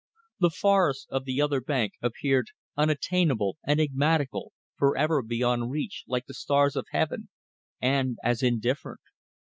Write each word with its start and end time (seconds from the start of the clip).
The 0.39 0.49
forests 0.49 1.05
of 1.11 1.25
the 1.25 1.39
other 1.43 1.61
bank 1.61 1.93
appeared 2.01 2.47
unattainable, 2.75 3.59
enigmatical, 3.67 4.51
for 4.75 4.97
ever 4.97 5.21
beyond 5.21 5.69
reach 5.69 6.05
like 6.07 6.25
the 6.25 6.33
stars 6.33 6.75
of 6.75 6.87
heaven 6.89 7.29
and 7.79 8.17
as 8.23 8.41
indifferent. 8.41 9.01